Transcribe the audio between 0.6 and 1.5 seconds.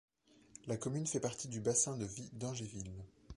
La commune fait partie